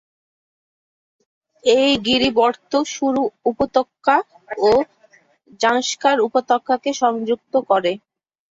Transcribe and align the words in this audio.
এই 1.63 1.91
গিরিবর্ত্ম 2.05 2.73
সুরু 2.93 3.21
উপত্যকা 3.45 4.17
ও 4.61 4.71
জাংস্কার 5.61 6.17
উপত্যকাকে 6.27 6.91
সংযুক্ত 7.01 7.53
করে। 7.69 7.91